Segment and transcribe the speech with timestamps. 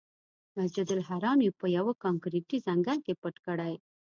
[0.57, 3.73] مسجدالحرام یې په یوه کانکریټي ځنګل کې پټ کړی.